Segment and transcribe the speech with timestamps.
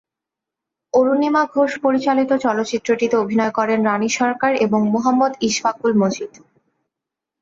[0.93, 6.31] অরুণিমা ঘোষ পরিচালিত চলচ্চিত্রটিতে অভিনয় করেন রানী সরকার এবং মুহাম্মদ ইশফাকুল মজিদ।